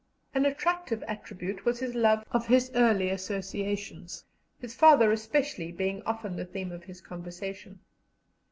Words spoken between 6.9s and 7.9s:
conversation.